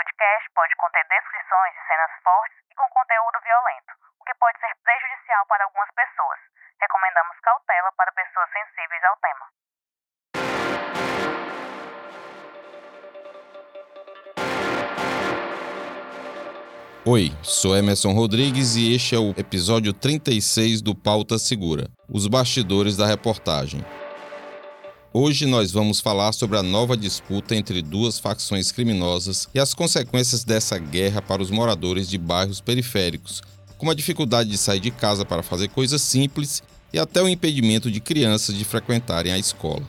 podcast 0.00 0.48
pode 0.56 0.74
conter 0.76 1.04
descrições 1.12 1.72
de 1.76 1.82
cenas 1.84 2.12
fortes 2.24 2.56
e 2.72 2.74
com 2.74 2.88
conteúdo 2.88 3.36
violento, 3.44 3.92
o 4.16 4.24
que 4.24 4.32
pode 4.40 4.56
ser 4.58 4.72
prejudicial 4.80 5.44
para 5.44 5.64
algumas 5.64 5.90
pessoas. 5.92 6.40
Recomendamos 6.80 7.36
cautela 7.44 7.92
para 7.92 8.10
pessoas 8.12 8.48
sensíveis 8.48 9.04
ao 9.04 9.16
tema. 9.20 9.44
Oi, 17.04 17.28
sou 17.42 17.76
Emerson 17.76 18.12
Rodrigues 18.12 18.76
e 18.76 18.94
este 18.94 19.14
é 19.14 19.18
o 19.18 19.34
episódio 19.36 19.92
36 19.92 20.80
do 20.80 20.94
Pauta 20.94 21.38
Segura 21.38 21.88
Os 22.08 22.26
bastidores 22.26 22.96
da 22.96 23.06
reportagem. 23.06 23.84
Hoje 25.12 25.44
nós 25.44 25.72
vamos 25.72 25.98
falar 25.98 26.30
sobre 26.30 26.56
a 26.56 26.62
nova 26.62 26.96
disputa 26.96 27.56
entre 27.56 27.82
duas 27.82 28.20
facções 28.20 28.70
criminosas 28.70 29.48
e 29.52 29.58
as 29.58 29.74
consequências 29.74 30.44
dessa 30.44 30.78
guerra 30.78 31.20
para 31.20 31.42
os 31.42 31.50
moradores 31.50 32.08
de 32.08 32.16
bairros 32.16 32.60
periféricos, 32.60 33.42
como 33.76 33.90
a 33.90 33.94
dificuldade 33.94 34.48
de 34.48 34.56
sair 34.56 34.78
de 34.78 34.92
casa 34.92 35.24
para 35.24 35.42
fazer 35.42 35.66
coisas 35.66 36.00
simples 36.00 36.62
e 36.92 36.98
até 36.98 37.20
o 37.20 37.28
impedimento 37.28 37.90
de 37.90 37.98
crianças 37.98 38.54
de 38.54 38.64
frequentarem 38.64 39.32
a 39.32 39.38
escola. 39.38 39.82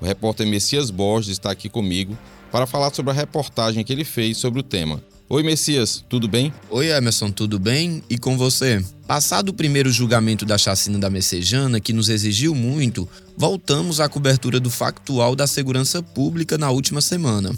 O 0.00 0.04
repórter 0.04 0.48
Messias 0.48 0.90
Borges 0.90 1.30
está 1.30 1.52
aqui 1.52 1.68
comigo 1.68 2.18
para 2.50 2.66
falar 2.66 2.92
sobre 2.92 3.12
a 3.12 3.14
reportagem 3.14 3.84
que 3.84 3.92
ele 3.92 4.04
fez 4.04 4.36
sobre 4.36 4.58
o 4.58 4.64
tema 4.64 5.00
Oi, 5.28 5.42
Messias, 5.42 6.04
tudo 6.08 6.28
bem? 6.28 6.52
Oi, 6.70 6.88
Emerson, 6.88 7.32
tudo 7.32 7.58
bem? 7.58 8.00
E 8.08 8.16
com 8.16 8.38
você? 8.38 8.80
Passado 9.08 9.48
o 9.48 9.52
primeiro 9.52 9.90
julgamento 9.90 10.46
da 10.46 10.56
chacina 10.56 11.00
da 11.00 11.10
Messejana, 11.10 11.80
que 11.80 11.92
nos 11.92 12.08
exigiu 12.08 12.54
muito, 12.54 13.08
voltamos 13.36 14.00
à 14.00 14.08
cobertura 14.08 14.58
do 14.58 14.70
factual 14.70 15.36
da 15.36 15.46
segurança 15.46 16.02
pública 16.02 16.56
na 16.56 16.70
última 16.70 17.00
semana. 17.00 17.54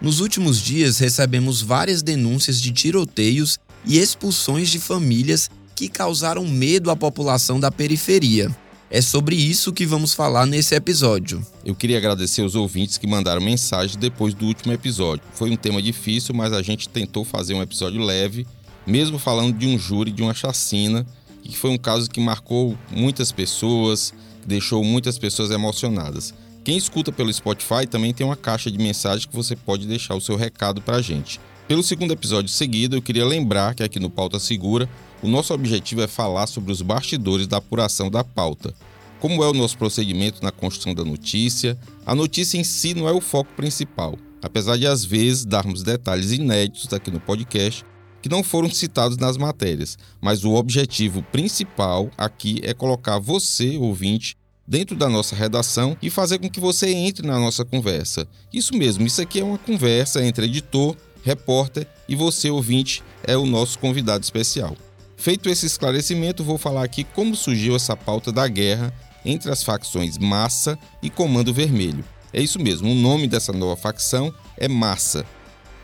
Nos 0.00 0.20
últimos 0.20 0.60
dias, 0.60 0.98
recebemos 0.98 1.62
várias 1.62 2.02
denúncias 2.02 2.60
de 2.60 2.72
tiroteios 2.72 3.58
e 3.86 3.98
expulsões 3.98 4.68
de 4.68 4.78
famílias 4.78 5.48
que 5.74 5.88
causaram 5.88 6.46
medo 6.46 6.90
à 6.90 6.96
população 6.96 7.58
da 7.58 7.70
periferia. 7.70 8.54
É 8.90 9.00
sobre 9.00 9.34
isso 9.34 9.72
que 9.72 9.86
vamos 9.86 10.12
falar 10.12 10.44
nesse 10.44 10.74
episódio. 10.74 11.44
Eu 11.64 11.74
queria 11.74 11.96
agradecer 11.96 12.42
os 12.42 12.54
ouvintes 12.54 12.98
que 12.98 13.06
mandaram 13.06 13.40
mensagem 13.40 13.98
depois 13.98 14.34
do 14.34 14.44
último 14.44 14.72
episódio. 14.72 15.24
Foi 15.32 15.50
um 15.50 15.56
tema 15.56 15.80
difícil, 15.80 16.34
mas 16.34 16.52
a 16.52 16.60
gente 16.60 16.90
tentou 16.90 17.24
fazer 17.24 17.54
um 17.54 17.62
episódio 17.62 18.02
leve, 18.02 18.46
mesmo 18.86 19.18
falando 19.18 19.56
de 19.56 19.66
um 19.66 19.78
júri 19.78 20.10
de 20.10 20.22
uma 20.22 20.34
chacina, 20.34 21.06
que 21.42 21.56
foi 21.56 21.70
um 21.70 21.78
caso 21.78 22.10
que 22.10 22.20
marcou 22.20 22.76
muitas 22.90 23.32
pessoas, 23.32 24.12
deixou 24.48 24.82
muitas 24.84 25.18
pessoas 25.18 25.50
emocionadas. 25.50 26.34
Quem 26.64 26.76
escuta 26.76 27.10
pelo 27.10 27.32
Spotify 27.32 27.86
também 27.90 28.14
tem 28.14 28.24
uma 28.24 28.36
caixa 28.36 28.70
de 28.70 28.78
mensagem 28.78 29.28
que 29.28 29.34
você 29.34 29.56
pode 29.56 29.86
deixar 29.86 30.14
o 30.14 30.20
seu 30.20 30.36
recado 30.36 30.80
para 30.80 30.96
a 30.96 31.02
gente. 31.02 31.40
Pelo 31.66 31.82
segundo 31.82 32.12
episódio 32.12 32.50
seguido, 32.50 32.96
eu 32.96 33.02
queria 33.02 33.24
lembrar 33.24 33.74
que 33.74 33.82
aqui 33.82 33.98
no 33.98 34.10
Pauta 34.10 34.38
Segura 34.38 34.88
o 35.22 35.28
nosso 35.28 35.54
objetivo 35.54 36.02
é 36.02 36.06
falar 36.06 36.46
sobre 36.46 36.72
os 36.72 36.82
bastidores 36.82 37.46
da 37.46 37.56
apuração 37.56 38.10
da 38.10 38.22
pauta. 38.22 38.74
Como 39.20 39.42
é 39.42 39.48
o 39.48 39.54
nosso 39.54 39.78
procedimento 39.78 40.42
na 40.42 40.50
construção 40.50 40.94
da 40.94 41.04
notícia, 41.04 41.78
a 42.04 42.14
notícia 42.14 42.58
em 42.58 42.64
si 42.64 42.92
não 42.92 43.08
é 43.08 43.12
o 43.12 43.20
foco 43.20 43.52
principal, 43.54 44.18
apesar 44.42 44.76
de 44.76 44.86
às 44.86 45.04
vezes 45.04 45.44
darmos 45.44 45.82
detalhes 45.82 46.32
inéditos 46.32 46.92
aqui 46.92 47.10
no 47.10 47.20
podcast 47.20 47.84
que 48.22 48.28
não 48.28 48.42
foram 48.42 48.70
citados 48.70 49.16
nas 49.18 49.36
matérias, 49.36 49.98
mas 50.20 50.44
o 50.44 50.52
objetivo 50.52 51.22
principal 51.24 52.08
aqui 52.16 52.60
é 52.62 52.72
colocar 52.72 53.18
você, 53.18 53.76
ouvinte, 53.76 54.36
dentro 54.66 54.96
da 54.96 55.08
nossa 55.08 55.34
redação 55.34 55.96
e 56.00 56.08
fazer 56.08 56.38
com 56.38 56.48
que 56.48 56.60
você 56.60 56.90
entre 56.90 57.26
na 57.26 57.38
nossa 57.38 57.64
conversa. 57.64 58.26
Isso 58.52 58.74
mesmo, 58.74 59.04
isso 59.04 59.20
aqui 59.20 59.40
é 59.40 59.44
uma 59.44 59.58
conversa 59.58 60.24
entre 60.24 60.46
editor, 60.46 60.96
repórter 61.24 61.86
e 62.08 62.14
você, 62.14 62.48
ouvinte, 62.48 63.02
é 63.24 63.36
o 63.36 63.44
nosso 63.44 63.78
convidado 63.78 64.22
especial. 64.22 64.76
Feito 65.16 65.48
esse 65.48 65.66
esclarecimento, 65.66 66.44
vou 66.44 66.58
falar 66.58 66.84
aqui 66.84 67.04
como 67.04 67.36
surgiu 67.36 67.76
essa 67.76 67.96
pauta 67.96 68.32
da 68.32 68.46
guerra 68.48 68.92
entre 69.24 69.50
as 69.50 69.62
facções 69.62 70.18
Massa 70.18 70.78
e 71.02 71.10
Comando 71.10 71.52
Vermelho. 71.52 72.04
É 72.32 72.40
isso 72.40 72.58
mesmo, 72.58 72.90
o 72.90 72.94
nome 72.94 73.28
dessa 73.28 73.52
nova 73.52 73.76
facção 73.76 74.32
é 74.56 74.66
Massa. 74.66 75.24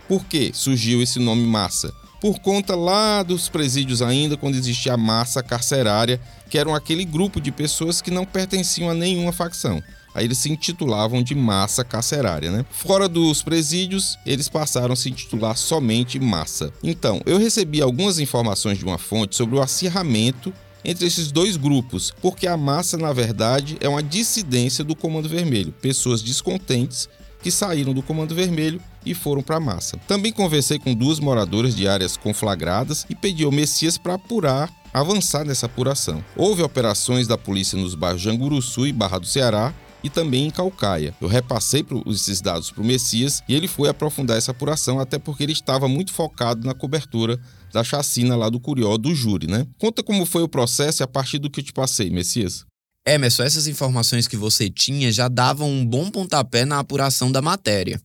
Por 0.09 0.25
que 0.25 0.51
surgiu 0.55 1.03
esse 1.03 1.19
nome 1.19 1.47
Massa? 1.47 1.93
Por 2.21 2.41
conta 2.41 2.75
lá 2.75 3.23
dos 3.23 3.49
presídios 3.49 4.03
ainda, 4.03 4.37
quando 4.37 4.57
existia 4.57 4.95
a 4.95 4.97
massa 4.97 5.43
carcerária, 5.43 6.21
que 6.51 6.59
eram 6.59 6.75
aquele 6.75 7.05
grupo 7.05 7.41
de 7.41 7.53
pessoas 7.53 8.03
que 8.03 8.11
não 8.11 8.25
pertenciam 8.25 8.91
a 8.91 8.95
nenhuma 8.95 9.33
facção. 9.33 9.81
Aí 10.15 10.25
eles 10.25 10.39
se 10.39 10.51
intitulavam 10.51 11.23
de 11.23 11.33
massa 11.35 11.85
carcerária, 11.85 12.51
né? 12.51 12.65
Fora 12.71 13.09
dos 13.09 13.41
presídios, 13.41 14.19
eles 14.27 14.49
passaram 14.49 14.95
a 14.95 14.97
se 14.97 15.09
intitular 15.09 15.57
somente 15.57 16.19
massa. 16.19 16.73
Então, 16.83 17.21
eu 17.25 17.39
recebi 17.39 17.81
algumas 17.81 18.19
informações 18.19 18.79
de 18.79 18.85
uma 18.85 18.99
fonte 18.99 19.37
sobre 19.37 19.55
o 19.55 19.63
acirramento 19.63 20.53
entre 20.85 21.07
esses 21.07 21.31
dois 21.31 21.57
grupos, 21.57 22.13
porque 22.21 22.49
a 22.49 22.57
massa, 22.57 22.97
na 22.97 23.13
verdade, 23.13 23.77
é 23.81 23.89
uma 23.89 24.03
dissidência 24.03 24.83
do 24.83 24.97
Comando 24.97 25.29
Vermelho, 25.29 25.73
pessoas 25.73 26.21
descontentes 26.23 27.09
que 27.43 27.51
saíram 27.51 27.95
do 27.95 28.03
Comando 28.03 28.35
Vermelho 28.35 28.81
e 29.05 29.15
foram 29.15 29.43
para 29.43 29.57
a 29.57 29.61
massa. 29.61 29.99
Também 30.07 30.33
conversei 30.33 30.79
com 30.79 30.95
duas 30.95 31.19
moradoras 31.19 31.75
de 31.75 31.89
áreas 31.89 32.17
conflagradas 32.17 33.07
e 33.09 33.15
pedi 33.15 33.45
ao 33.45 33.53
Messias 33.53 33.99
para 33.99 34.15
apurar, 34.15 34.71
avançar 34.93 35.45
nessa 35.45 35.67
apuração. 35.67 36.25
Houve 36.37 36.63
operações 36.63 37.27
da 37.27 37.39
polícia 37.39 37.79
nos 37.79 37.95
bairros 37.95 38.23
Janguruçu 38.23 38.87
e 38.87 38.93
Barra 38.93 39.19
do 39.19 39.27
Ceará 39.27 39.75
e 40.03 40.09
também 40.09 40.47
em 40.47 40.51
Calcaia. 40.51 41.15
Eu 41.21 41.29
repassei 41.29 41.85
esses 42.07 42.41
dados 42.41 42.71
para 42.71 42.83
o 42.83 42.87
Messias 42.87 43.43
e 43.49 43.55
ele 43.55 43.69
foi 43.69 43.89
aprofundar 43.89 44.37
essa 44.37 44.53
apuração, 44.53 44.99
até 44.99 45.19
porque 45.19 45.43
ele 45.43 45.53
estava 45.53 45.89
muito 45.89 46.13
focado 46.13 46.67
na 46.67 46.75
cobertura 46.75 47.39
da 47.73 47.85
chacina 47.85 48.37
lá 48.37 48.49
do 48.49 48.61
Curió 48.61 48.97
do 48.97 49.15
júri, 49.15 49.47
né? 49.47 49.67
Conta 49.79 50.03
como 50.03 50.25
foi 50.25 50.43
o 50.43 50.49
processo 50.49 51.03
e 51.03 51.05
a 51.05 51.07
partir 51.07 51.39
do 51.39 51.51
que 51.51 51.61
eu 51.61 51.65
te 51.65 51.73
passei, 51.73 52.11
Messias. 52.11 52.65
Emerson, 53.07 53.43
essas 53.43 53.67
informações 53.67 54.29
que 54.29 54.37
você 54.37 54.69
tinha 54.69 55.11
já 55.11 55.29
davam 55.29 55.71
um 55.71 55.85
bom 55.85 56.11
pontapé 56.11 56.65
na 56.65 56.79
apuração 56.79 57.33
da 57.33 57.41
matéria. 57.41 58.01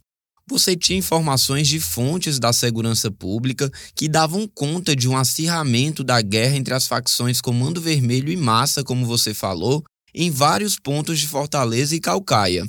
Você 0.50 0.76
tinha 0.76 1.00
informações 1.00 1.68
de 1.68 1.80
fontes 1.80 2.38
da 2.38 2.52
segurança 2.52 3.10
pública 3.10 3.72
que 3.96 4.10
davam 4.10 4.48
conta 4.48 4.94
de 4.94 5.08
um 5.08 5.16
acirramento 5.16 6.04
da 6.04 6.22
guerra 6.22 6.58
entre 6.58 6.74
as 6.74 6.86
facções 6.86 7.40
Comando 7.40 7.80
Vermelho 7.80 8.32
e 8.32 8.36
Massa, 8.36 8.84
como 8.84 9.06
você 9.06 9.34
falou, 9.34 9.84
em 10.14 10.30
vários 10.30 10.78
pontos 10.78 11.20
de 11.20 11.28
Fortaleza 11.28 11.96
e 11.96 12.00
Calcaia. 12.00 12.68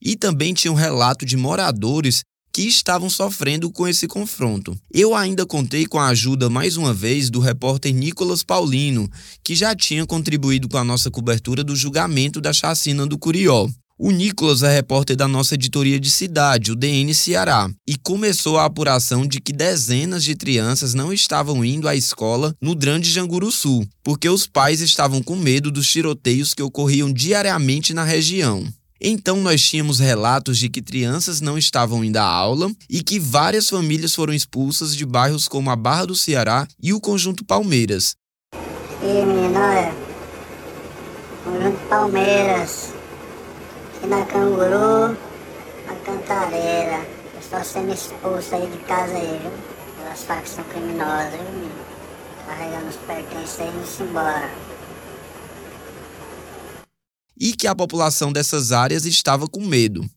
E 0.00 0.16
também 0.16 0.54
tinha 0.54 0.70
um 0.70 0.76
relato 0.76 1.26
de 1.26 1.36
moradores 1.36 2.22
que 2.52 2.62
estavam 2.62 3.10
sofrendo 3.10 3.70
com 3.70 3.86
esse 3.88 4.06
confronto. 4.06 4.78
Eu 4.90 5.14
ainda 5.14 5.44
contei 5.44 5.84
com 5.84 5.98
a 5.98 6.08
ajuda 6.08 6.48
mais 6.48 6.76
uma 6.76 6.94
vez 6.94 7.28
do 7.28 7.40
repórter 7.40 7.92
Nicolas 7.92 8.42
Paulino, 8.42 9.10
que 9.44 9.54
já 9.54 9.74
tinha 9.74 10.06
contribuído 10.06 10.68
com 10.68 10.78
a 10.78 10.84
nossa 10.84 11.10
cobertura 11.10 11.64
do 11.64 11.76
julgamento 11.76 12.40
da 12.40 12.52
chacina 12.52 13.06
do 13.06 13.18
Curió. 13.18 13.68
O 13.98 14.10
Nicolas 14.10 14.62
é 14.62 14.70
repórter 14.70 15.16
da 15.16 15.26
nossa 15.26 15.54
editoria 15.54 15.98
de 15.98 16.10
cidade, 16.10 16.70
o 16.70 16.76
DN 16.76 17.14
Ceará, 17.14 17.70
e 17.88 17.96
começou 17.96 18.58
a 18.58 18.66
apuração 18.66 19.26
de 19.26 19.40
que 19.40 19.54
dezenas 19.54 20.22
de 20.22 20.34
crianças 20.34 20.92
não 20.92 21.14
estavam 21.14 21.64
indo 21.64 21.88
à 21.88 21.96
escola 21.96 22.54
no 22.60 22.74
Grande 22.74 23.10
Janguruçu, 23.10 23.88
porque 24.04 24.28
os 24.28 24.46
pais 24.46 24.82
estavam 24.82 25.22
com 25.22 25.34
medo 25.34 25.70
dos 25.70 25.90
tiroteios 25.90 26.52
que 26.52 26.62
ocorriam 26.62 27.10
diariamente 27.10 27.94
na 27.94 28.04
região. 28.04 28.66
Então 29.00 29.40
nós 29.40 29.62
tínhamos 29.62 29.98
relatos 29.98 30.58
de 30.58 30.68
que 30.68 30.82
crianças 30.82 31.40
não 31.40 31.56
estavam 31.56 32.04
indo 32.04 32.18
à 32.18 32.22
aula 32.22 32.70
e 32.90 33.02
que 33.02 33.18
várias 33.18 33.70
famílias 33.70 34.14
foram 34.14 34.34
expulsas 34.34 34.94
de 34.94 35.06
bairros 35.06 35.48
como 35.48 35.70
a 35.70 35.76
Barra 35.76 36.04
do 36.04 36.14
Ceará 36.14 36.68
e 36.82 36.92
o 36.92 37.00
Conjunto 37.00 37.46
Palmeiras. 37.46 38.14
E 39.02 39.24
menino, 39.24 39.58
olha, 39.58 39.94
Conjunto 41.44 41.78
Palmeiras, 41.88 42.95
na 44.08 44.24
Canguru, 44.24 45.16
na 45.86 45.94
Cantareira. 46.04 47.06
Estou 47.40 47.62
sendo 47.64 47.92
expulso 47.92 48.54
aí 48.54 48.66
de 48.70 48.78
casa 48.78 49.14
aí, 49.14 49.38
viu? 49.40 49.52
Pelas 49.98 50.22
facções 50.22 50.66
criminosas, 50.68 51.32
viu, 51.32 51.70
Carregando 52.46 52.88
os 52.88 52.96
pertences 52.96 53.60
aí 53.60 53.66
e 53.66 53.70
indo 53.70 54.10
embora. 54.10 54.50
E 57.38 57.52
que 57.52 57.66
a 57.66 57.74
população 57.74 58.32
dessas 58.32 58.72
áreas 58.72 59.04
estava 59.04 59.48
com 59.48 59.60
medo. 59.60 60.08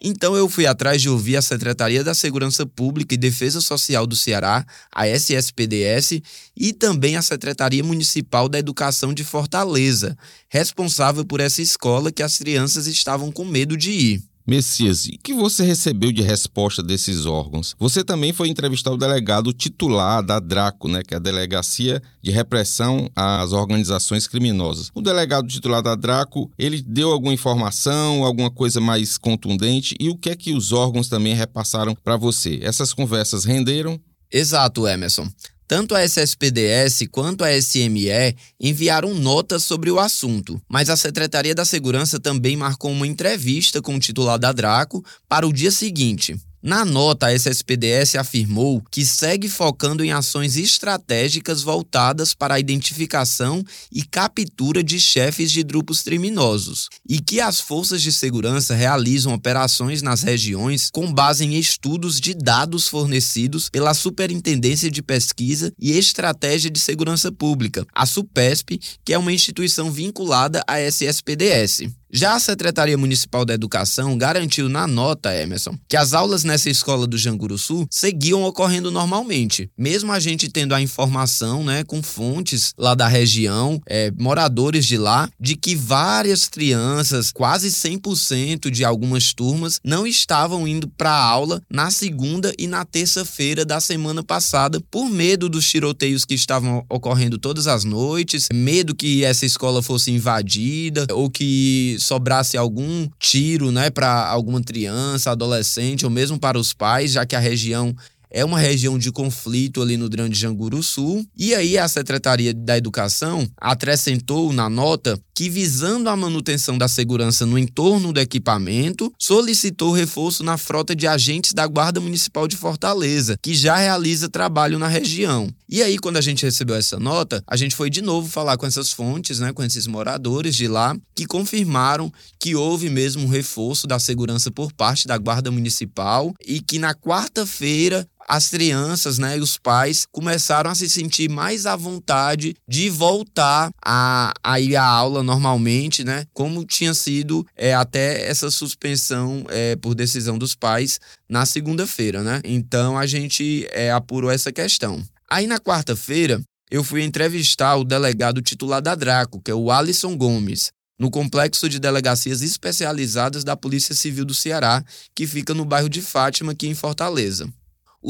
Então 0.00 0.36
eu 0.36 0.48
fui 0.48 0.66
atrás 0.66 1.02
de 1.02 1.08
ouvir 1.08 1.36
a 1.36 1.42
Secretaria 1.42 2.04
da 2.04 2.14
Segurança 2.14 2.64
Pública 2.64 3.14
e 3.14 3.18
Defesa 3.18 3.60
Social 3.60 4.06
do 4.06 4.14
Ceará, 4.14 4.64
a 4.92 5.08
SSPDS, 5.08 6.20
e 6.56 6.72
também 6.72 7.16
a 7.16 7.22
Secretaria 7.22 7.82
Municipal 7.82 8.48
da 8.48 8.58
Educação 8.58 9.12
de 9.12 9.24
Fortaleza, 9.24 10.16
responsável 10.48 11.24
por 11.24 11.40
essa 11.40 11.60
escola 11.60 12.12
que 12.12 12.22
as 12.22 12.38
crianças 12.38 12.86
estavam 12.86 13.32
com 13.32 13.44
medo 13.44 13.76
de 13.76 13.90
ir. 13.90 14.22
Messias, 14.48 15.04
e 15.04 15.18
que 15.18 15.34
você 15.34 15.62
recebeu 15.62 16.10
de 16.10 16.22
resposta 16.22 16.82
desses 16.82 17.26
órgãos? 17.26 17.76
Você 17.78 18.02
também 18.02 18.32
foi 18.32 18.48
entrevistar 18.48 18.90
o 18.90 18.96
delegado 18.96 19.52
titular 19.52 20.22
da 20.22 20.40
DRACO, 20.40 20.88
né, 20.88 21.02
que 21.06 21.12
é 21.12 21.18
a 21.18 21.20
Delegacia 21.20 22.02
de 22.22 22.30
Repressão 22.30 23.10
às 23.14 23.52
Organizações 23.52 24.26
Criminosas. 24.26 24.90
O 24.94 25.02
delegado 25.02 25.46
titular 25.46 25.82
da 25.82 25.94
DRACO, 25.94 26.50
ele 26.58 26.80
deu 26.80 27.12
alguma 27.12 27.34
informação, 27.34 28.24
alguma 28.24 28.50
coisa 28.50 28.80
mais 28.80 29.18
contundente 29.18 29.94
e 30.00 30.08
o 30.08 30.16
que 30.16 30.30
é 30.30 30.34
que 30.34 30.54
os 30.54 30.72
órgãos 30.72 31.10
também 31.10 31.34
repassaram 31.34 31.94
para 31.94 32.16
você? 32.16 32.58
Essas 32.62 32.94
conversas 32.94 33.44
renderam? 33.44 34.00
Exato, 34.32 34.88
Emerson. 34.88 35.30
Tanto 35.68 35.94
a 35.94 36.02
SSPDS 36.02 37.06
quanto 37.12 37.44
a 37.44 37.52
SME 37.60 38.34
enviaram 38.58 39.12
notas 39.12 39.62
sobre 39.64 39.90
o 39.90 40.00
assunto, 40.00 40.58
mas 40.66 40.88
a 40.88 40.96
Secretaria 40.96 41.54
da 41.54 41.66
Segurança 41.66 42.18
também 42.18 42.56
marcou 42.56 42.90
uma 42.90 43.06
entrevista 43.06 43.82
com 43.82 43.94
o 43.94 44.00
titular 44.00 44.38
da 44.38 44.50
Draco 44.50 45.04
para 45.28 45.46
o 45.46 45.52
dia 45.52 45.70
seguinte. 45.70 46.34
Na 46.60 46.84
nota, 46.84 47.26
a 47.26 47.32
SSPDS 47.32 48.16
afirmou 48.16 48.82
que 48.90 49.06
segue 49.06 49.48
focando 49.48 50.04
em 50.04 50.10
ações 50.10 50.56
estratégicas 50.56 51.62
voltadas 51.62 52.34
para 52.34 52.54
a 52.54 52.58
identificação 52.58 53.62
e 53.92 54.02
captura 54.02 54.82
de 54.82 54.98
chefes 54.98 55.52
de 55.52 55.62
grupos 55.62 56.02
criminosos 56.02 56.88
e 57.08 57.20
que 57.20 57.40
as 57.40 57.60
forças 57.60 58.02
de 58.02 58.10
segurança 58.10 58.74
realizam 58.74 59.32
operações 59.32 60.02
nas 60.02 60.22
regiões 60.22 60.90
com 60.90 61.12
base 61.12 61.44
em 61.44 61.56
estudos 61.56 62.20
de 62.20 62.34
dados 62.34 62.88
fornecidos 62.88 63.68
pela 63.68 63.94
Superintendência 63.94 64.90
de 64.90 65.00
Pesquisa 65.00 65.72
e 65.78 65.92
Estratégia 65.92 66.68
de 66.68 66.80
Segurança 66.80 67.30
Pública, 67.30 67.86
a 67.94 68.04
SUPESP, 68.04 68.80
que 69.04 69.12
é 69.12 69.18
uma 69.18 69.32
instituição 69.32 69.92
vinculada 69.92 70.64
à 70.66 70.80
SSPDS. 70.80 71.82
Já 72.10 72.34
a 72.34 72.40
Secretaria 72.40 72.96
Municipal 72.96 73.44
da 73.44 73.52
Educação 73.52 74.16
garantiu 74.16 74.66
na 74.66 74.86
nota, 74.86 75.34
Emerson, 75.34 75.76
que 75.86 75.96
as 75.96 76.14
aulas 76.14 76.42
nessa 76.42 76.70
escola 76.70 77.06
do 77.06 77.18
Janguruçu 77.18 77.86
seguiam 77.90 78.44
ocorrendo 78.44 78.90
normalmente, 78.90 79.70
mesmo 79.76 80.10
a 80.10 80.18
gente 80.18 80.48
tendo 80.48 80.74
a 80.74 80.80
informação, 80.80 81.62
né, 81.62 81.84
com 81.84 82.02
fontes 82.02 82.72
lá 82.78 82.94
da 82.94 83.06
região, 83.06 83.78
é, 83.86 84.10
moradores 84.18 84.86
de 84.86 84.96
lá, 84.96 85.28
de 85.38 85.54
que 85.54 85.76
várias 85.76 86.48
crianças, 86.48 87.30
quase 87.30 87.70
100% 87.70 88.70
de 88.70 88.86
algumas 88.86 89.34
turmas, 89.34 89.78
não 89.84 90.06
estavam 90.06 90.66
indo 90.66 90.88
para 90.88 91.10
a 91.10 91.22
aula 91.22 91.60
na 91.70 91.90
segunda 91.90 92.54
e 92.58 92.66
na 92.66 92.86
terça-feira 92.86 93.66
da 93.66 93.80
semana 93.80 94.22
passada, 94.22 94.80
por 94.90 95.10
medo 95.10 95.46
dos 95.46 95.68
tiroteios 95.68 96.24
que 96.24 96.34
estavam 96.34 96.86
ocorrendo 96.88 97.36
todas 97.38 97.66
as 97.66 97.84
noites, 97.84 98.48
medo 98.50 98.94
que 98.94 99.24
essa 99.24 99.44
escola 99.44 99.82
fosse 99.82 100.10
invadida 100.10 101.06
ou 101.12 101.28
que 101.28 101.97
sobrasse 101.98 102.56
algum 102.56 103.08
tiro, 103.18 103.70
né, 103.70 103.90
para 103.90 104.26
alguma 104.28 104.62
criança, 104.62 105.30
adolescente 105.30 106.04
ou 106.04 106.10
mesmo 106.10 106.38
para 106.38 106.58
os 106.58 106.72
pais, 106.72 107.12
já 107.12 107.26
que 107.26 107.36
a 107.36 107.40
região 107.40 107.94
é 108.30 108.44
uma 108.44 108.58
região 108.58 108.98
de 108.98 109.10
conflito 109.10 109.80
ali 109.80 109.96
no 109.96 110.08
Grande 110.08 110.38
Janguru 110.38 110.82
Sul. 110.82 111.24
E 111.36 111.54
aí 111.54 111.78
a 111.78 111.88
Secretaria 111.88 112.52
da 112.52 112.76
Educação 112.76 113.48
acrescentou 113.56 114.52
na 114.52 114.68
nota 114.68 115.18
que, 115.38 115.48
visando 115.48 116.10
a 116.10 116.16
manutenção 116.16 116.76
da 116.76 116.88
segurança 116.88 117.46
no 117.46 117.56
entorno 117.56 118.12
do 118.12 118.18
equipamento, 118.18 119.12
solicitou 119.16 119.92
reforço 119.92 120.42
na 120.42 120.58
frota 120.58 120.96
de 120.96 121.06
agentes 121.06 121.52
da 121.52 121.64
Guarda 121.64 122.00
Municipal 122.00 122.48
de 122.48 122.56
Fortaleza, 122.56 123.36
que 123.40 123.54
já 123.54 123.76
realiza 123.76 124.28
trabalho 124.28 124.80
na 124.80 124.88
região. 124.88 125.48
E 125.68 125.80
aí, 125.80 125.96
quando 125.96 126.16
a 126.16 126.20
gente 126.20 126.44
recebeu 126.44 126.74
essa 126.74 126.98
nota, 126.98 127.40
a 127.46 127.56
gente 127.56 127.76
foi 127.76 127.88
de 127.88 128.02
novo 128.02 128.28
falar 128.28 128.56
com 128.56 128.66
essas 128.66 128.90
fontes, 128.90 129.38
né, 129.38 129.52
com 129.52 129.62
esses 129.62 129.86
moradores 129.86 130.56
de 130.56 130.66
lá, 130.66 130.96
que 131.14 131.24
confirmaram 131.24 132.12
que 132.36 132.56
houve 132.56 132.90
mesmo 132.90 133.22
um 133.22 133.28
reforço 133.28 133.86
da 133.86 134.00
segurança 134.00 134.50
por 134.50 134.72
parte 134.72 135.06
da 135.06 135.16
Guarda 135.16 135.52
Municipal 135.52 136.34
e 136.44 136.60
que 136.60 136.80
na 136.80 136.96
quarta-feira 136.96 138.04
as 138.28 138.50
crianças 138.50 139.18
né, 139.18 139.38
e 139.38 139.40
os 139.40 139.56
pais 139.56 140.06
começaram 140.12 140.70
a 140.70 140.74
se 140.74 140.88
sentir 140.88 141.30
mais 141.30 141.64
à 141.64 141.74
vontade 141.74 142.54
de 142.68 142.90
voltar 142.90 143.70
a, 143.82 144.34
a 144.44 144.60
ir 144.60 144.76
à 144.76 144.84
aula 144.84 145.22
normalmente, 145.28 146.02
né? 146.02 146.24
Como 146.32 146.64
tinha 146.64 146.94
sido 146.94 147.46
é, 147.54 147.74
até 147.74 148.26
essa 148.26 148.50
suspensão 148.50 149.44
é, 149.50 149.76
por 149.76 149.94
decisão 149.94 150.38
dos 150.38 150.54
pais 150.54 150.98
na 151.28 151.44
segunda-feira, 151.44 152.22
né? 152.22 152.40
Então 152.42 152.96
a 152.96 153.06
gente 153.06 153.68
é, 153.70 153.90
apurou 153.92 154.30
essa 154.30 154.50
questão. 154.50 155.04
Aí 155.30 155.46
na 155.46 155.58
quarta-feira, 155.58 156.40
eu 156.70 156.82
fui 156.82 157.02
entrevistar 157.02 157.76
o 157.76 157.84
delegado 157.84 158.40
titular 158.40 158.80
da 158.80 158.94
Draco, 158.94 159.40
que 159.42 159.50
é 159.50 159.54
o 159.54 159.70
Alisson 159.70 160.16
Gomes, 160.16 160.70
no 160.98 161.10
complexo 161.10 161.68
de 161.68 161.78
delegacias 161.78 162.40
especializadas 162.40 163.44
da 163.44 163.54
Polícia 163.54 163.94
Civil 163.94 164.24
do 164.24 164.34
Ceará, 164.34 164.82
que 165.14 165.26
fica 165.26 165.52
no 165.52 165.64
bairro 165.64 165.90
de 165.90 166.00
Fátima, 166.00 166.52
aqui 166.52 166.66
em 166.66 166.74
Fortaleza. 166.74 167.46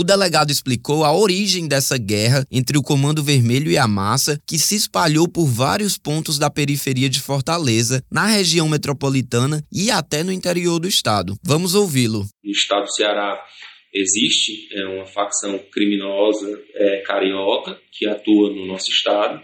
O 0.00 0.04
delegado 0.04 0.52
explicou 0.52 1.02
a 1.02 1.12
origem 1.12 1.66
dessa 1.66 1.98
guerra 1.98 2.46
entre 2.52 2.78
o 2.78 2.82
Comando 2.84 3.20
Vermelho 3.20 3.68
e 3.68 3.76
a 3.76 3.88
Massa, 3.88 4.40
que 4.46 4.56
se 4.56 4.76
espalhou 4.76 5.28
por 5.28 5.44
vários 5.46 5.98
pontos 5.98 6.38
da 6.38 6.48
periferia 6.48 7.08
de 7.08 7.20
Fortaleza, 7.20 8.00
na 8.08 8.28
região 8.28 8.68
metropolitana 8.68 9.60
e 9.72 9.90
até 9.90 10.22
no 10.22 10.30
interior 10.30 10.78
do 10.78 10.86
estado. 10.86 11.34
Vamos 11.44 11.74
ouvi-lo. 11.74 12.24
No 12.44 12.52
estado 12.52 12.84
do 12.84 12.94
Ceará 12.94 13.44
existe 13.92 14.68
é, 14.72 14.86
uma 14.86 15.04
facção 15.04 15.58
criminosa 15.72 16.62
é, 16.76 16.98
carioca 16.98 17.76
que 17.90 18.06
atua 18.06 18.54
no 18.54 18.66
nosso 18.66 18.92
estado. 18.92 19.42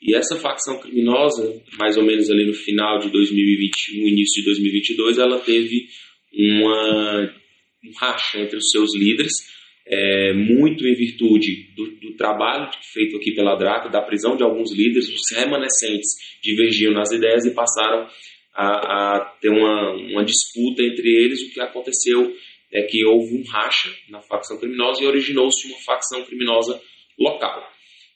E 0.00 0.16
essa 0.16 0.34
facção 0.36 0.80
criminosa, 0.80 1.62
mais 1.78 1.98
ou 1.98 2.02
menos 2.02 2.30
ali 2.30 2.46
no 2.46 2.54
final 2.54 3.00
de 3.00 3.10
2021, 3.10 4.08
início 4.08 4.40
de 4.40 4.46
2022, 4.46 5.18
ela 5.18 5.38
teve 5.40 5.88
uma, 6.32 7.34
um 7.84 7.92
racha 7.98 8.38
entre 8.40 8.56
os 8.56 8.70
seus 8.70 8.96
líderes 8.96 9.59
é, 9.86 10.32
muito 10.32 10.86
em 10.86 10.94
virtude 10.94 11.72
do, 11.74 11.90
do, 11.96 12.16
trabalho 12.16 12.70
feito 12.92 13.16
aqui 13.16 13.32
pela 13.32 13.56
DRACO, 13.56 13.90
da 13.90 14.02
prisão 14.02 14.36
de 14.36 14.42
alguns 14.42 14.72
líderes, 14.72 15.08
os 15.08 15.36
remanescentes 15.36 16.38
divergiam 16.42 16.92
nas 16.92 17.10
ideias 17.10 17.44
e 17.44 17.54
passaram 17.54 18.06
a, 18.54 19.16
a 19.16 19.20
ter 19.40 19.48
uma, 19.48 19.92
uma, 19.92 20.24
disputa 20.24 20.82
entre 20.82 21.08
eles. 21.08 21.42
O 21.42 21.50
que 21.50 21.60
aconteceu 21.60 22.32
é 22.72 22.82
que 22.82 23.04
houve 23.04 23.36
um 23.36 23.44
racha 23.50 23.90
na 24.08 24.20
facção 24.20 24.58
criminosa 24.58 25.02
e 25.02 25.06
originou-se 25.06 25.66
uma 25.66 25.78
facção 25.78 26.24
criminosa 26.24 26.80
local. 27.18 27.68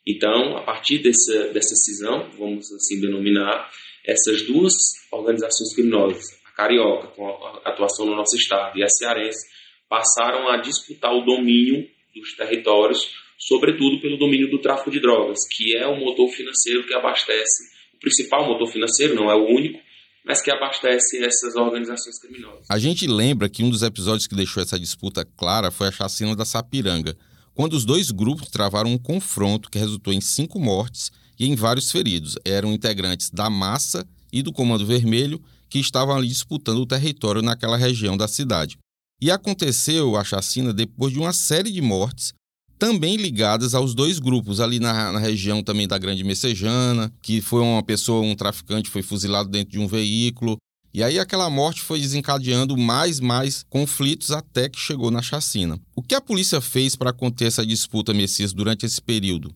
Então, 0.07 0.57
a 0.57 0.63
partir 0.63 0.99
dessa, 0.99 1.49
dessa 1.49 1.75
cisão, 1.75 2.31
vamos 2.39 2.71
assim 2.73 3.01
denominar, 3.01 3.71
essas 4.05 4.43
duas 4.43 4.75
organizações 5.11 5.75
criminosas, 5.75 6.23
a 6.45 6.51
Carioca, 6.51 7.09
com 7.09 7.27
a 7.27 7.63
atuação 7.65 8.05
no 8.05 8.15
nosso 8.15 8.37
estado, 8.37 8.79
e 8.79 8.85
a 8.85 8.89
Cearense, 8.89 9.47
passaram 9.95 10.49
a 10.49 10.57
disputar 10.57 11.15
o 11.15 11.25
domínio 11.25 11.87
dos 12.13 12.35
territórios, 12.37 13.11
sobretudo 13.39 14.01
pelo 14.01 14.19
domínio 14.19 14.51
do 14.51 14.61
tráfico 14.61 14.91
de 14.91 15.01
drogas, 15.01 15.39
que 15.49 15.77
é 15.77 15.87
o 15.87 15.97
motor 15.97 16.29
financeiro 16.31 16.85
que 16.85 16.93
abastece, 16.95 17.63
o 17.95 18.01
principal 18.01 18.45
motor 18.45 18.67
financeiro, 18.67 19.15
não 19.15 19.31
é 19.31 19.37
o 19.37 19.47
único, 19.47 19.79
mas 20.27 20.43
que 20.43 20.51
abastece 20.51 21.25
essas 21.25 21.55
organizações 21.55 22.19
criminosas. 22.19 22.67
A 22.69 22.77
gente 22.77 23.07
lembra 23.07 23.49
que 23.49 23.63
um 23.63 23.71
dos 23.71 23.83
episódios 23.83 24.27
que 24.27 24.35
deixou 24.35 24.61
essa 24.61 24.81
disputa 24.81 25.25
clara 25.37 25.71
foi 25.71 25.87
a 25.87 25.93
chacina 25.93 26.35
da 26.35 26.45
Sapiranga, 26.45 27.17
quando 27.55 27.75
os 27.75 27.85
dois 27.85 28.11
grupos 28.11 28.49
travaram 28.49 28.91
um 28.91 28.99
confronto 28.99 29.71
que 29.71 29.79
resultou 29.79 30.13
em 30.13 30.21
cinco 30.21 30.59
mortes 30.59 31.13
e 31.39 31.47
em 31.47 31.55
vários 31.55 31.93
feridos. 31.93 32.37
Eram 32.45 32.73
integrantes 32.73 33.31
da 33.31 33.49
Massa 33.49 34.05
e 34.33 34.43
do 34.43 34.53
Comando 34.53 34.85
Vermelho 34.85 35.41
que 35.71 35.79
estavam 35.79 36.17
ali 36.17 36.27
disputando 36.27 36.79
o 36.79 36.87
território 36.87 37.43
naquela 37.43 37.77
região 37.77 38.17
da 38.17 38.27
cidade. 38.27 38.77
E 39.21 39.31
aconteceu 39.31 40.17
a 40.17 40.25
chacina 40.25 40.73
depois 40.73 41.13
de 41.13 41.19
uma 41.19 41.33
série 41.33 41.71
de 41.71 41.81
mortes, 41.81 42.33
também 42.79 43.17
ligadas 43.17 43.75
aos 43.75 43.95
dois 43.95 44.19
grupos, 44.19 44.61
ali 44.61 44.79
na, 44.79 45.13
na, 45.13 45.19
região 45.19 45.63
também 45.63 45.87
da 45.87 45.97
Grande 45.97 46.25
Messejana, 46.25 47.13
que 47.23 47.41
foi 47.41 47.63
uma 47.63 47.83
pessoa, 47.83 48.21
um 48.21 48.35
traficante, 48.35 48.91
foi 48.91 49.03
fuzilado 49.03 49.49
dentro 49.49 49.73
de 49.73 49.79
um 49.79 49.87
veículo. 49.87 50.57
E 50.93 51.03
aí 51.03 51.19
aquela 51.19 51.49
morte 51.49 51.81
foi 51.81 52.01
desencadeando 52.01 52.77
mais 52.77 53.19
mais 53.19 53.65
conflitos 53.69 54.31
até 54.31 54.69
que 54.69 54.79
chegou 54.79 55.11
na 55.11 55.23
chacina. 55.23 55.81
O 55.95 56.03
que 56.03 56.15
a 56.15 56.21
polícia 56.21 56.61
fez 56.61 56.95
para 56.95 57.13
conter 57.13 57.47
essa 57.47 57.65
disputa, 57.65 58.13
Messias, 58.13 58.53
durante 58.53 58.87
esse 58.87 59.01
período? 59.01 59.55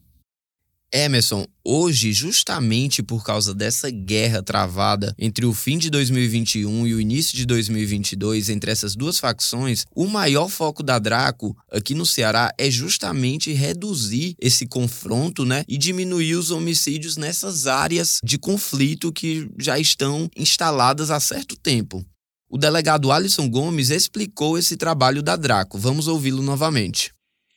Emerson, 0.93 1.47
hoje, 1.63 2.13
justamente 2.15 3.03
por 3.03 3.23
causa 3.23 3.55
dessa 3.55 3.91
guerra 3.91 4.43
travada 4.43 5.15
entre 5.19 5.45
o 5.45 5.53
fim 5.53 5.77
de 5.77 5.91
2021 5.91 6.87
e 6.87 6.95
o 6.95 7.01
início 7.01 7.37
de 7.37 7.45
2022 7.45 8.49
entre 8.49 8.71
essas 8.71 8.97
duas 8.97 9.19
facções, 9.19 9.85
o 9.95 10.07
maior 10.07 10.49
foco 10.49 10.83
da 10.83 10.99
Draco 10.99 11.55
aqui 11.71 11.95
no 11.95 12.07
Ceará 12.07 12.53
é 12.57 12.71
justamente 12.71 13.53
reduzir 13.53 14.35
esse 14.41 14.67
confronto, 14.67 15.45
né, 15.45 15.63
e 15.69 15.77
diminuir 15.77 16.35
os 16.37 16.51
homicídios 16.51 17.17
nessas 17.17 17.67
áreas 17.67 18.19
de 18.25 18.39
conflito 18.39 19.13
que 19.13 19.49
já 19.59 19.79
estão 19.79 20.29
instaladas 20.37 21.11
há 21.11 21.21
certo 21.21 21.55
tempo. 21.57 22.05
O 22.49 22.57
delegado 22.57 23.13
Alisson 23.13 23.49
Gomes 23.49 23.91
explicou 23.91 24.57
esse 24.57 24.77
trabalho 24.77 25.23
da 25.23 25.37
Draco. 25.37 25.77
Vamos 25.77 26.09
ouvi-lo 26.09 26.43
novamente. 26.43 27.13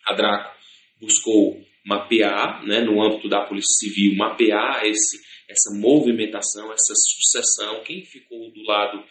A 0.05 0.13
Draco 0.13 0.49
buscou 0.99 1.60
mapear, 1.85 2.65
né, 2.65 2.81
no 2.81 3.01
âmbito 3.01 3.27
da 3.27 3.45
Polícia 3.45 3.73
Civil, 3.79 4.15
mapear 4.15 4.85
esse, 4.85 5.17
essa 5.49 5.77
movimentação, 5.77 6.71
essa 6.71 6.93
sucessão, 6.95 7.83
quem 7.83 8.03
ficou 8.05 8.51
do 8.51 8.63
lado 8.63 9.03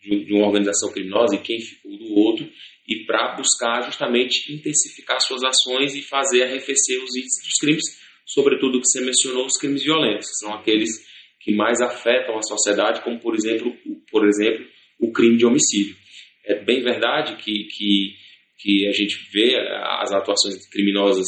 de, 0.00 0.32
uma 0.32 0.46
organização 0.46 0.92
criminosa 0.92 1.36
e 1.36 1.42
quem 1.42 1.60
ficou 1.60 1.96
do 1.96 2.14
outro, 2.14 2.48
e 2.86 3.04
para 3.06 3.36
buscar 3.36 3.82
justamente 3.82 4.52
intensificar 4.52 5.20
suas 5.20 5.42
ações 5.42 5.94
e 5.94 6.02
fazer 6.02 6.42
arrefecer 6.42 7.02
os 7.02 7.16
índices 7.16 7.42
dos 7.44 7.58
crimes, 7.60 7.84
sobretudo 8.26 8.78
o 8.78 8.80
que 8.80 8.86
você 8.86 9.00
mencionou, 9.00 9.46
os 9.46 9.56
crimes 9.56 9.82
violentos, 9.82 10.28
que 10.28 10.36
são 10.36 10.54
aqueles 10.54 10.90
que 11.40 11.54
mais 11.54 11.80
afetam 11.80 12.36
a 12.38 12.42
sociedade, 12.42 13.02
como 13.02 13.20
por 13.20 13.34
exemplo, 13.34 13.74
por 14.10 14.26
exemplo, 14.26 14.66
o 14.98 15.12
crime 15.12 15.36
de 15.36 15.46
homicídio. 15.46 15.96
É 16.46 16.62
bem 16.62 16.82
verdade 16.82 17.36
que, 17.36 17.64
que, 17.64 18.14
que 18.58 18.86
a 18.88 18.92
gente 18.92 19.16
vê 19.32 19.56
as 20.00 20.12
atuações 20.12 20.66
criminosas 20.70 21.26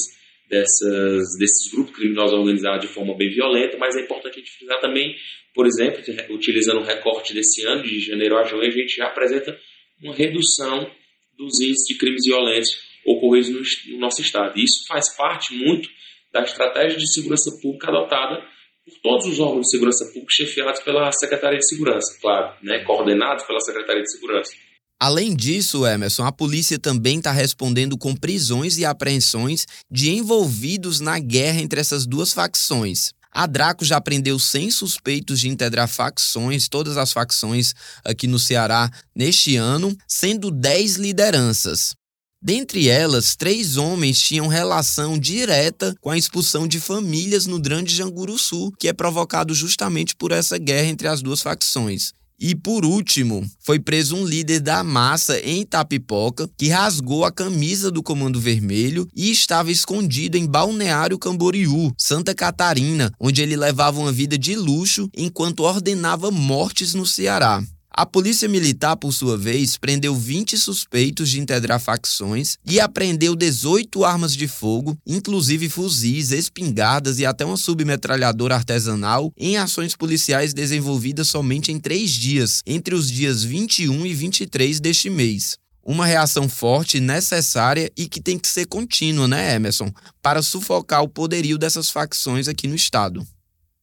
dessas, 0.49 1.37
desses 1.39 1.71
grupos 1.73 1.95
criminosos 1.95 2.39
organizados 2.39 2.87
de 2.87 2.93
forma 2.93 3.17
bem 3.17 3.31
violenta, 3.31 3.77
mas 3.79 3.97
é 3.97 4.01
importante 4.01 4.35
a 4.35 4.39
gente 4.39 4.53
frisar 4.53 4.81
também, 4.81 5.15
por 5.55 5.67
exemplo, 5.67 6.03
utilizando 6.31 6.81
o 6.81 6.85
recorte 6.85 7.35
desse 7.35 7.67
ano, 7.67 7.83
de 7.83 8.01
janeiro 8.01 8.39
a 8.39 8.45
junho, 8.45 8.63
a 8.63 8.71
gente 8.71 8.97
já 8.97 9.07
apresenta 9.07 9.59
uma 10.03 10.15
redução 10.15 10.91
dos 11.37 11.61
índices 11.61 11.87
de 11.89 11.99
crimes 11.99 12.23
violentos 12.25 12.71
ocorridos 13.05 13.51
no, 13.51 13.93
no 13.95 14.01
nosso 14.01 14.21
Estado. 14.21 14.59
E 14.59 14.65
isso 14.65 14.87
faz 14.87 15.15
parte 15.17 15.55
muito 15.55 15.89
da 16.33 16.43
estratégia 16.43 16.99
de 16.99 17.13
segurança 17.13 17.51
pública 17.63 17.89
adotada 17.89 18.43
por 18.85 18.95
todos 19.03 19.27
os 19.27 19.41
órgãos 19.41 19.63
de 19.63 19.71
segurança 19.71 20.05
pública 20.07 20.33
chefiados 20.33 20.81
pela 20.81 21.11
Secretaria 21.11 21.59
de 21.59 21.69
Segurança, 21.69 22.19
claro, 22.21 22.57
né, 22.63 22.85
coordenados 22.85 23.45
pela 23.45 23.61
Secretaria 23.61 24.03
de 24.03 24.13
Segurança. 24.13 24.53
Além 24.99 25.37
disso, 25.37 25.87
Emerson, 25.87 26.25
a 26.25 26.33
polícia 26.33 26.79
também 26.79 27.19
está 27.19 27.31
respondendo 27.31 27.99
com 27.99 28.17
prisões 28.17 28.79
e 28.79 28.85
apreensões 28.85 29.67
de 29.91 30.11
envolvidos 30.11 31.01
na 31.01 31.19
guerra 31.19 31.61
entre 31.61 31.79
essas 31.79 32.07
duas 32.07 32.33
facções. 32.33 33.13
A 33.31 33.47
Draco 33.47 33.85
já 33.85 34.01
prendeu 34.01 34.39
100 34.39 34.71
suspeitos 34.71 35.41
de 35.41 35.49
integrar 35.49 35.87
facções, 35.87 36.69
todas 36.69 36.97
as 36.97 37.13
facções 37.13 37.75
aqui 38.03 38.27
no 38.27 38.39
Ceará, 38.39 38.91
neste 39.15 39.57
ano, 39.57 39.95
sendo 40.09 40.51
10 40.51 40.97
lideranças. 40.97 41.95
Dentre 42.43 42.89
elas, 42.89 43.37
três 43.37 43.77
homens 43.77 44.19
tinham 44.19 44.47
relação 44.47 45.19
direta 45.19 45.95
com 46.01 46.11
a 46.11 46.17
expulsão 46.17 46.67
de 46.67 46.81
famílias 46.81 47.45
no 47.45 47.61
Grande 47.61 47.95
Janguru 47.95 48.39
Sul, 48.39 48.73
que 48.79 48.89
é 48.89 48.95
provocado 48.95 49.53
justamente 49.53 50.17
por 50.17 50.33
essa 50.33 50.57
guerra 50.57 50.89
entre 50.89 51.07
as 51.07 51.21
duas 51.21 51.43
facções. 51.43 52.13
E 52.39 52.55
por 52.55 52.85
último, 52.85 53.49
foi 53.61 53.79
preso 53.79 54.15
um 54.15 54.25
líder 54.25 54.61
da 54.61 54.85
massa 54.85 55.39
em 55.41 55.63
Itapipoca 55.63 56.49
que 56.57 56.69
rasgou 56.69 57.25
a 57.25 57.33
camisa 57.33 57.91
do 57.91 58.03
Comando 58.03 58.39
Vermelho 58.39 59.09
e 59.17 59.31
estava 59.31 59.71
escondido 59.71 60.37
em 60.37 60.47
Balneário 60.47 61.19
Camboriú, 61.19 61.93
Santa 61.97 62.35
Catarina, 62.35 63.11
onde 63.19 63.41
ele 63.41 63.57
levava 63.57 63.99
uma 63.99 64.13
vida 64.13 64.37
de 64.37 64.55
luxo 64.55 65.09
enquanto 65.17 65.61
ordenava 65.61 66.31
mortes 66.31 66.93
no 66.93 67.07
Ceará. 67.07 67.63
A 67.99 68.05
polícia 68.05 68.47
militar, 68.47 68.95
por 68.95 69.11
sua 69.11 69.39
vez, 69.39 69.79
prendeu 69.79 70.15
20 70.15 70.59
suspeitos 70.59 71.31
de 71.31 71.41
integrar 71.41 71.81
facções 71.81 72.59
e 72.63 72.79
apreendeu 72.79 73.35
18 73.35 74.05
armas 74.05 74.37
de 74.37 74.47
fogo, 74.47 74.99
inclusive 75.07 75.71
fuzis, 75.71 76.31
espingardas 76.31 77.19
e 77.19 77.25
até 77.25 77.43
uma 77.43 77.57
submetralhadora 77.57 78.55
artesanal, 78.55 79.33
em 79.35 79.57
ações 79.57 79.97
policiais 79.97 80.53
desenvolvidas 80.53 81.29
somente 81.29 81.73
em 81.73 81.81
três 81.81 82.11
dias, 82.11 82.61
entre 82.67 82.95
os 82.95 83.11
dias 83.11 83.43
21 83.43 84.05
e 84.05 84.13
23 84.13 84.79
deste 84.79 85.09
mês. 85.09 85.57
Uma 85.83 86.05
reação 86.05 86.51
forte, 86.51 87.01
necessária 87.01 87.91
e 87.97 88.07
que 88.07 88.21
tem 88.21 88.39
que 88.39 88.49
ser 88.49 88.67
contínua, 88.67 89.27
né, 89.27 89.55
Emerson? 89.55 89.91
Para 90.21 90.43
sufocar 90.43 91.03
o 91.03 91.09
poderio 91.09 91.57
dessas 91.57 91.89
facções 91.89 92.47
aqui 92.47 92.69
no 92.69 92.75
Estado. 92.75 93.27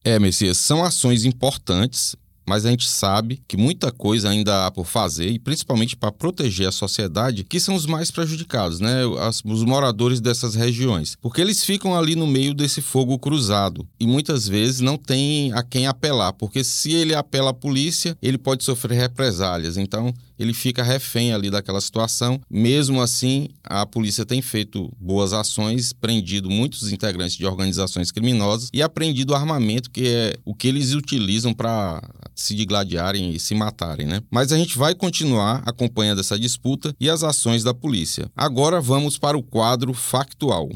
É, 0.04 0.20
Messias, 0.20 0.58
são 0.58 0.84
ações 0.84 1.24
importantes 1.24 2.14
mas 2.46 2.66
a 2.66 2.70
gente 2.70 2.88
sabe 2.88 3.42
que 3.46 3.56
muita 3.56 3.90
coisa 3.90 4.28
ainda 4.28 4.66
há 4.66 4.70
por 4.70 4.86
fazer 4.86 5.28
e 5.28 5.38
principalmente 5.38 5.96
para 5.96 6.12
proteger 6.12 6.68
a 6.68 6.72
sociedade, 6.72 7.44
que 7.44 7.60
são 7.60 7.74
os 7.74 7.86
mais 7.86 8.10
prejudicados, 8.10 8.80
né? 8.80 9.02
As, 9.20 9.42
os 9.44 9.64
moradores 9.64 10.20
dessas 10.20 10.54
regiões, 10.54 11.16
porque 11.20 11.40
eles 11.40 11.64
ficam 11.64 11.96
ali 11.96 12.14
no 12.14 12.26
meio 12.26 12.54
desse 12.54 12.80
fogo 12.80 13.18
cruzado 13.18 13.86
e 13.98 14.06
muitas 14.06 14.46
vezes 14.46 14.80
não 14.80 14.96
tem 14.96 15.52
a 15.52 15.62
quem 15.62 15.86
apelar, 15.86 16.32
porque 16.32 16.62
se 16.62 16.92
ele 16.92 17.14
apela 17.14 17.50
à 17.50 17.54
polícia, 17.54 18.16
ele 18.22 18.38
pode 18.38 18.64
sofrer 18.64 18.98
represálias. 18.98 19.76
Então, 19.76 20.14
ele 20.38 20.52
fica 20.52 20.82
refém 20.82 21.32
ali 21.32 21.50
daquela 21.50 21.80
situação. 21.80 22.40
Mesmo 22.50 23.00
assim, 23.00 23.48
a 23.62 23.86
polícia 23.86 24.24
tem 24.24 24.42
feito 24.42 24.92
boas 25.00 25.32
ações, 25.32 25.92
prendido 25.92 26.50
muitos 26.50 26.92
integrantes 26.92 27.36
de 27.36 27.46
organizações 27.46 28.10
criminosas 28.10 28.68
e 28.72 28.82
apreendido 28.82 29.34
armamento, 29.34 29.90
que 29.90 30.08
é 30.08 30.36
o 30.44 30.54
que 30.54 30.68
eles 30.68 30.92
utilizam 30.92 31.54
para 31.54 32.02
se 32.34 32.54
digladiarem 32.54 33.32
e 33.32 33.40
se 33.40 33.54
matarem, 33.54 34.06
né? 34.06 34.20
Mas 34.30 34.52
a 34.52 34.56
gente 34.56 34.76
vai 34.76 34.94
continuar 34.94 35.62
acompanhando 35.64 36.20
essa 36.20 36.38
disputa 36.38 36.94
e 37.00 37.08
as 37.08 37.22
ações 37.22 37.62
da 37.62 37.72
polícia. 37.72 38.30
Agora 38.36 38.80
vamos 38.80 39.18
para 39.18 39.36
o 39.36 39.42
quadro 39.42 39.94
factual. 39.94 40.68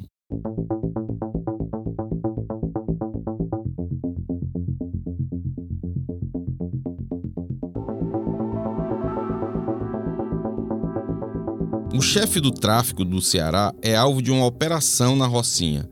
O 11.99 12.00
chefe 12.00 12.38
do 12.41 12.53
tráfico 12.53 13.05
do 13.05 13.21
Ceará 13.21 13.75
é 13.83 13.97
alvo 13.97 14.23
de 14.23 14.31
uma 14.31 14.47
operação 14.47 15.17
na 15.17 15.27
Rocinha. 15.27 15.88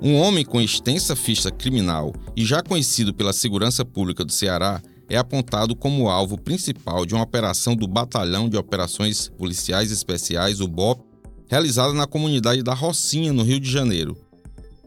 Um 0.00 0.14
homem 0.14 0.42
com 0.42 0.58
extensa 0.58 1.14
ficha 1.14 1.50
criminal 1.50 2.14
e 2.34 2.46
já 2.46 2.62
conhecido 2.62 3.12
pela 3.12 3.34
segurança 3.34 3.84
pública 3.84 4.24
do 4.24 4.32
Ceará 4.32 4.80
é 5.10 5.16
apontado 5.16 5.74
como 5.74 6.08
alvo 6.08 6.38
principal 6.38 7.04
de 7.04 7.14
uma 7.14 7.24
operação 7.24 7.74
do 7.74 7.88
Batalhão 7.88 8.48
de 8.48 8.56
Operações 8.56 9.28
Policiais 9.28 9.90
Especiais, 9.90 10.60
o 10.60 10.68
BOP, 10.68 11.02
realizada 11.48 11.92
na 11.92 12.06
comunidade 12.06 12.62
da 12.62 12.72
Rocinha, 12.72 13.32
no 13.32 13.42
Rio 13.42 13.58
de 13.58 13.68
Janeiro. 13.68 14.16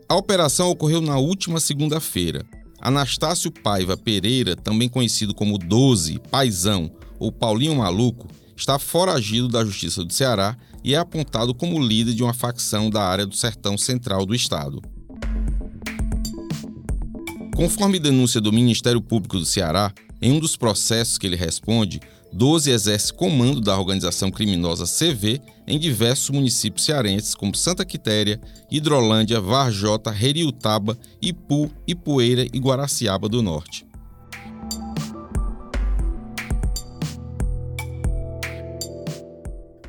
A 0.07 0.15
operação 0.15 0.69
ocorreu 0.69 1.01
na 1.01 1.17
última 1.17 1.59
segunda-feira. 1.59 2.45
Anastácio 2.79 3.51
Paiva 3.51 3.97
Pereira, 3.97 4.55
também 4.55 4.87
conhecido 4.87 5.35
como 5.35 5.57
Doze, 5.57 6.21
Paizão 6.31 6.89
ou 7.19 7.29
Paulinho 7.29 7.75
Maluco, 7.75 8.27
está 8.55 8.79
foragido 8.79 9.49
da 9.49 9.65
Justiça 9.65 10.05
do 10.05 10.13
Ceará 10.13 10.55
e 10.83 10.93
é 10.93 10.97
apontado 10.97 11.53
como 11.53 11.85
líder 11.85 12.13
de 12.13 12.23
uma 12.23 12.33
facção 12.33 12.89
da 12.89 13.03
área 13.03 13.25
do 13.25 13.35
sertão 13.35 13.77
central 13.77 14.25
do 14.25 14.33
estado. 14.33 14.81
Conforme 17.55 17.99
denúncia 17.99 18.39
do 18.39 18.51
Ministério 18.53 19.01
Público 19.01 19.37
do 19.37 19.45
Ceará, 19.45 19.93
em 20.23 20.31
um 20.31 20.39
dos 20.39 20.55
processos 20.55 21.17
que 21.17 21.27
ele 21.27 21.35
responde, 21.35 21.99
12 22.31 22.71
exerce 22.71 23.11
comando 23.11 23.59
da 23.59 23.77
organização 23.77 24.31
criminosa 24.31 24.85
CV 24.85 25.41
em 25.67 25.77
diversos 25.77 26.29
municípios 26.29 26.85
cearenses, 26.85 27.35
como 27.35 27.53
Santa 27.53 27.83
Quitéria, 27.83 28.39
Hidrolândia, 28.71 29.41
Varjota, 29.41 30.09
Reriutaba, 30.09 30.97
Ipu, 31.21 31.69
Ipueira 31.85 32.47
e 32.53 32.57
Guaraciaba 32.57 33.27
do 33.27 33.43
Norte. 33.43 33.85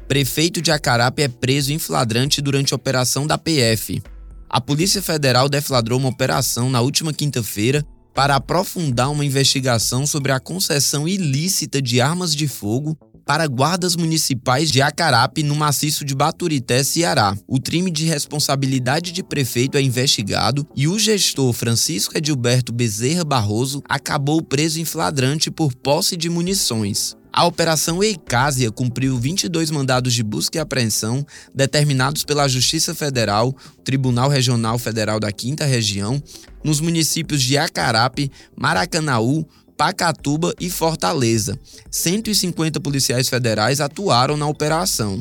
Prefeito 0.08 0.60
de 0.60 0.72
Acarape 0.72 1.22
é 1.22 1.28
preso 1.28 1.72
em 1.72 1.78
flagrante 1.78 2.42
durante 2.42 2.74
a 2.74 2.76
operação 2.76 3.24
da 3.24 3.38
PF. 3.38 4.02
A 4.50 4.60
Polícia 4.60 5.00
Federal 5.00 5.48
deflagrou 5.48 5.98
uma 5.98 6.08
operação 6.08 6.68
na 6.68 6.80
última 6.80 7.12
quinta-feira 7.12 7.86
para 8.14 8.36
aprofundar 8.36 9.10
uma 9.10 9.24
investigação 9.24 10.06
sobre 10.06 10.30
a 10.30 10.38
concessão 10.38 11.08
ilícita 11.08 11.82
de 11.82 12.00
armas 12.00 12.34
de 12.34 12.46
fogo 12.46 12.96
para 13.26 13.46
guardas 13.46 13.96
municipais 13.96 14.70
de 14.70 14.82
Acarape, 14.82 15.42
no 15.42 15.54
maciço 15.54 16.04
de 16.04 16.14
Baturité, 16.14 16.84
Ceará. 16.84 17.36
O 17.48 17.60
crime 17.60 17.90
de 17.90 18.04
responsabilidade 18.04 19.12
de 19.12 19.22
prefeito 19.22 19.78
é 19.78 19.82
investigado 19.82 20.66
e 20.76 20.86
o 20.86 20.98
gestor 20.98 21.52
Francisco 21.52 22.16
Edilberto 22.16 22.72
Bezerra 22.72 23.24
Barroso 23.24 23.82
acabou 23.88 24.42
preso 24.42 24.78
em 24.78 24.84
flagrante 24.84 25.50
por 25.50 25.74
posse 25.74 26.16
de 26.16 26.28
munições. 26.28 27.16
A 27.36 27.44
Operação 27.46 28.00
Eicásia 28.00 28.70
cumpriu 28.70 29.18
22 29.18 29.68
mandados 29.68 30.14
de 30.14 30.22
busca 30.22 30.56
e 30.56 30.60
apreensão 30.60 31.26
determinados 31.52 32.22
pela 32.22 32.46
Justiça 32.46 32.94
Federal, 32.94 33.52
Tribunal 33.82 34.28
Regional 34.28 34.78
Federal 34.78 35.18
da 35.18 35.32
Quinta 35.32 35.64
Região, 35.64 36.22
nos 36.62 36.78
municípios 36.78 37.42
de 37.42 37.58
Acarape, 37.58 38.30
Maracanaú, 38.56 39.44
Pacatuba 39.76 40.54
e 40.60 40.70
Fortaleza. 40.70 41.58
150 41.90 42.78
policiais 42.78 43.28
federais 43.28 43.80
atuaram 43.80 44.36
na 44.36 44.46
operação. 44.46 45.18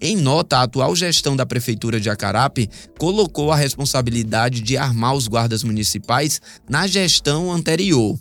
Em 0.00 0.16
nota, 0.16 0.56
a 0.56 0.62
atual 0.62 0.96
gestão 0.96 1.36
da 1.36 1.44
Prefeitura 1.44 2.00
de 2.00 2.08
Acarape 2.08 2.70
colocou 2.98 3.52
a 3.52 3.56
responsabilidade 3.56 4.62
de 4.62 4.78
armar 4.78 5.12
os 5.14 5.28
guardas 5.28 5.62
municipais 5.62 6.40
na 6.66 6.86
gestão 6.86 7.52
anterior. 7.52 8.18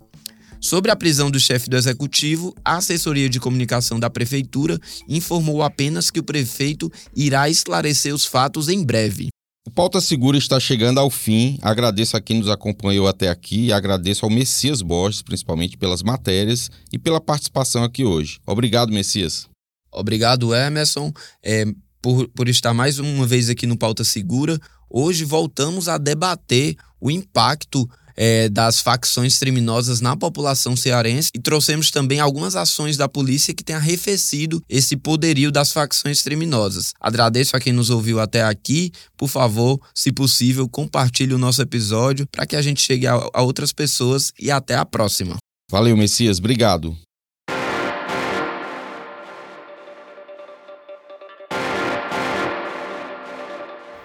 Sobre 0.62 0.92
a 0.92 0.96
prisão 0.96 1.32
do 1.32 1.40
chefe 1.40 1.68
do 1.68 1.76
executivo, 1.76 2.54
a 2.64 2.78
assessoria 2.78 3.28
de 3.28 3.40
comunicação 3.40 4.00
da 4.00 4.12
prefeitura 4.12 4.80
informou 5.10 5.64
apenas 5.64 6.12
que 6.12 6.20
o 6.20 6.24
prefeito 6.24 6.90
irá 7.16 7.50
esclarecer 7.50 8.14
os 8.14 8.26
fatos 8.26 8.70
em 8.70 8.86
breve. 8.86 9.30
O 9.66 9.72
Pauta 9.72 10.00
Segura 10.00 10.38
está 10.38 10.60
chegando 10.60 11.00
ao 11.00 11.10
fim. 11.10 11.58
Agradeço 11.64 12.16
a 12.16 12.22
quem 12.22 12.38
nos 12.38 12.48
acompanhou 12.48 13.08
até 13.08 13.28
aqui 13.28 13.66
e 13.66 13.74
agradeço 13.74 14.24
ao 14.24 14.30
Messias 14.30 14.84
Borges, 14.84 15.24
principalmente 15.24 15.78
pelas 15.78 16.04
matérias 16.04 16.70
e 16.94 17.00
pela 17.00 17.20
participação 17.20 17.84
aqui 17.84 18.06
hoje. 18.06 18.40
Obrigado, 18.46 18.94
Messias. 18.94 19.50
Obrigado, 19.92 20.54
Emerson, 20.54 21.12
é, 21.44 21.66
por, 22.00 22.28
por 22.30 22.48
estar 22.48 22.74
mais 22.74 23.00
uma 23.00 23.26
vez 23.26 23.50
aqui 23.50 23.66
no 23.66 23.78
Pauta 23.78 24.04
Segura. 24.04 24.60
Hoje 24.88 25.26
voltamos 25.26 25.88
a 25.88 25.98
debater 25.98 26.76
o 27.00 27.10
impacto 27.10 27.90
é, 28.16 28.50
das 28.50 28.80
facções 28.80 29.38
criminosas 29.38 30.02
na 30.02 30.16
população 30.16 30.76
cearense 30.76 31.30
e 31.36 31.40
trouxemos 31.40 31.92
também 31.92 32.20
algumas 32.20 32.56
ações 32.56 32.98
da 32.98 33.08
polícia 33.08 33.54
que 33.54 33.64
têm 33.64 33.76
arrefecido 33.76 34.64
esse 34.70 34.96
poderio 34.96 35.52
das 35.52 35.72
facções 35.72 36.22
criminosas. 36.22 36.94
Agradeço 37.00 37.56
a 37.56 37.60
quem 37.60 37.74
nos 37.74 37.90
ouviu 37.90 38.20
até 38.20 38.44
aqui. 38.44 38.92
Por 39.18 39.28
favor, 39.28 39.80
se 39.94 40.12
possível, 40.12 40.68
compartilhe 40.68 41.34
o 41.34 41.38
nosso 41.38 41.62
episódio 41.62 42.28
para 42.32 42.46
que 42.46 42.56
a 42.56 42.62
gente 42.62 42.82
chegue 42.82 43.08
a, 43.08 43.14
a 43.34 43.42
outras 43.42 43.72
pessoas 43.72 44.32
e 44.40 44.50
até 44.52 44.76
a 44.76 44.86
próxima. 44.86 45.38
Valeu, 45.70 45.96
Messias. 45.96 46.40
Obrigado. 46.40 46.98